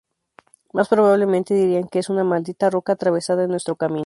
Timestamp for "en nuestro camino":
3.43-3.99